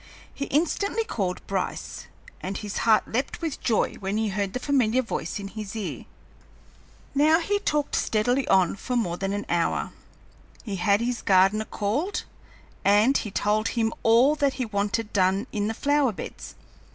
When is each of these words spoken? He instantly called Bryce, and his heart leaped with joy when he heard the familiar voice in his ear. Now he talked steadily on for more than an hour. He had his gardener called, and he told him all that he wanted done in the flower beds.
He 0.33 0.45
instantly 0.45 1.03
called 1.03 1.45
Bryce, 1.45 2.07
and 2.41 2.57
his 2.57 2.77
heart 2.89 3.07
leaped 3.07 3.39
with 3.39 3.61
joy 3.61 3.97
when 3.99 4.17
he 4.17 4.29
heard 4.29 4.53
the 4.53 4.59
familiar 4.59 5.03
voice 5.03 5.37
in 5.39 5.49
his 5.49 5.75
ear. 5.75 6.05
Now 7.13 7.37
he 7.39 7.59
talked 7.59 7.93
steadily 7.95 8.47
on 8.47 8.77
for 8.77 8.95
more 8.95 9.17
than 9.17 9.31
an 9.31 9.45
hour. 9.47 9.91
He 10.63 10.77
had 10.77 11.01
his 11.01 11.21
gardener 11.21 11.65
called, 11.65 12.23
and 12.83 13.15
he 13.15 13.29
told 13.29 13.67
him 13.67 13.93
all 14.01 14.33
that 14.37 14.55
he 14.55 14.65
wanted 14.65 15.13
done 15.13 15.45
in 15.51 15.67
the 15.67 15.75
flower 15.75 16.11
beds. 16.13 16.55